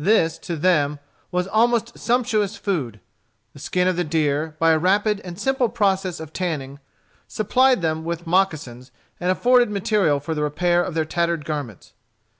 This, 0.00 0.38
to 0.38 0.56
them, 0.56 0.98
was 1.30 1.46
almost 1.46 1.96
sumptuous 1.96 2.56
food. 2.56 2.98
The 3.52 3.60
skin 3.60 3.86
of 3.86 3.94
the 3.94 4.02
deer, 4.02 4.56
by 4.58 4.72
a 4.72 4.78
rapid 4.78 5.20
and 5.20 5.38
simple 5.38 5.68
process 5.68 6.18
of 6.18 6.32
tanning, 6.32 6.80
supplied 7.28 7.80
them 7.80 8.02
with 8.04 8.26
moccasons, 8.26 8.90
and 9.20 9.30
afforded 9.30 9.70
material 9.70 10.18
for 10.18 10.34
the 10.34 10.42
repair 10.42 10.82
of 10.82 10.94
their 10.94 11.04
tattered 11.04 11.44
garments. 11.44 11.92